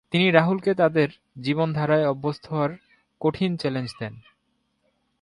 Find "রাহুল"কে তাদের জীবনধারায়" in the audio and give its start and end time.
0.31-2.09